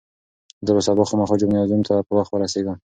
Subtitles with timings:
[0.65, 2.75] زه به سبا خامخا جمنازیوم ته په وخت ورسېږم.